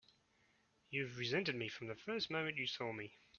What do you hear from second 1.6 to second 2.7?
from the first moment you